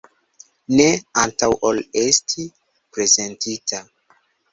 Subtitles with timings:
[0.77, 0.85] Ne
[1.23, 2.45] antaŭ ol esti
[2.97, 3.83] prezentita.